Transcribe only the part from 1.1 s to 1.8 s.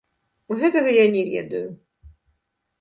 не ведаю.